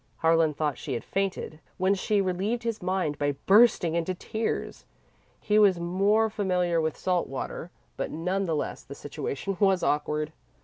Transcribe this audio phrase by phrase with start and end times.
[0.25, 4.83] Harlan thought she had fainted, when she relieved his mind by bursting into tears.
[5.39, 10.33] He was more familiar with salt water, but, none the less, the situation was awkward.